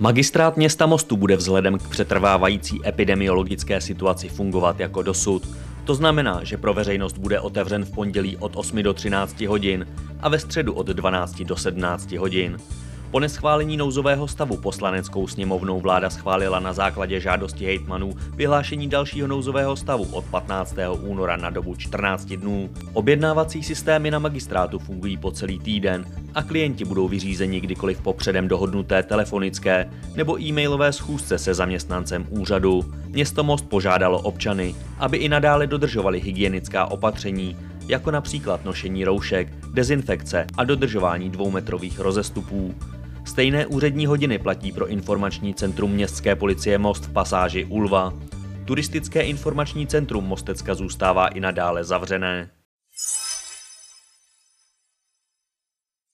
Magistrát 0.00 0.56
města 0.56 0.86
Mostu 0.86 1.16
bude 1.16 1.36
vzhledem 1.36 1.78
k 1.78 1.88
přetrvávající 1.88 2.80
epidemiologické 2.86 3.80
situaci 3.80 4.28
fungovat 4.28 4.80
jako 4.80 5.02
dosud. 5.02 5.48
To 5.84 5.94
znamená, 5.94 6.44
že 6.44 6.56
pro 6.56 6.74
veřejnost 6.74 7.18
bude 7.18 7.40
otevřen 7.40 7.84
v 7.84 7.90
pondělí 7.90 8.36
od 8.36 8.52
8 8.56 8.82
do 8.82 8.94
13 8.94 9.40
hodin 9.40 9.86
a 10.20 10.28
ve 10.28 10.38
středu 10.38 10.72
od 10.72 10.86
12 10.86 11.42
do 11.42 11.56
17 11.56 12.12
hodin. 12.12 12.56
Po 13.10 13.20
neschválení 13.20 13.76
nouzového 13.76 14.28
stavu 14.28 14.56
poslaneckou 14.56 15.26
sněmovnou 15.26 15.80
vláda 15.80 16.10
schválila 16.10 16.60
na 16.60 16.72
základě 16.72 17.20
žádosti 17.20 17.66
hejtmanů 17.66 18.12
vyhlášení 18.34 18.88
dalšího 18.88 19.28
nouzového 19.28 19.76
stavu 19.76 20.04
od 20.12 20.24
15. 20.24 20.74
února 21.00 21.36
na 21.36 21.50
dobu 21.50 21.74
14 21.74 22.24
dnů. 22.24 22.70
Objednávací 22.92 23.62
systémy 23.62 24.10
na 24.10 24.18
magistrátu 24.18 24.78
fungují 24.78 25.16
po 25.16 25.30
celý 25.30 25.58
týden 25.58 26.04
a 26.34 26.42
klienti 26.42 26.84
budou 26.84 27.08
vyřízeni 27.08 27.60
kdykoliv 27.60 28.00
po 28.00 28.12
předem 28.12 28.48
dohodnuté 28.48 29.02
telefonické 29.02 29.90
nebo 30.16 30.40
e-mailové 30.40 30.92
schůzce 30.92 31.38
se 31.38 31.54
zaměstnancem 31.54 32.26
úřadu. 32.30 32.94
Město 33.06 33.44
Most 33.44 33.68
požádalo 33.68 34.20
občany, 34.20 34.74
aby 34.98 35.16
i 35.16 35.28
nadále 35.28 35.66
dodržovali 35.66 36.20
hygienická 36.20 36.86
opatření, 36.86 37.56
jako 37.88 38.10
například 38.10 38.64
nošení 38.64 39.04
roušek, 39.04 39.48
dezinfekce 39.72 40.46
a 40.56 40.64
dodržování 40.64 41.30
dvoumetrových 41.30 42.00
rozestupů. 42.00 42.74
Stejné 43.38 43.66
úřední 43.66 44.06
hodiny 44.06 44.38
platí 44.38 44.72
pro 44.72 44.86
informační 44.86 45.54
centrum 45.54 45.92
Městské 45.92 46.36
policie 46.36 46.78
Most 46.78 47.04
v 47.04 47.12
pasáži 47.12 47.64
Ulva. 47.64 48.12
Turistické 48.64 49.22
informační 49.22 49.86
centrum 49.86 50.24
Mostecka 50.24 50.74
zůstává 50.74 51.28
i 51.28 51.40
nadále 51.40 51.84
zavřené. 51.84 52.50